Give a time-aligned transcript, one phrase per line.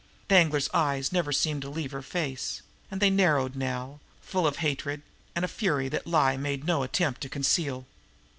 [0.29, 5.03] Danglar's eyes never seemed to leave her face, and they narrowed now, full of hatred
[5.35, 7.85] and a fury that lie made no attempt to conceal.